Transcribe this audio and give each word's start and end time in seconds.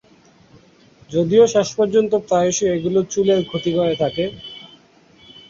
যদিও 1.09 1.43
শেষ 1.53 1.69
পর্যন্ত 1.77 2.11
প্রায়শই 2.27 2.71
এগুলি 2.75 2.99
চুলের 3.13 3.41
ক্ষতি 3.49 3.71
করে 3.77 3.93
থাকে। 4.01 4.25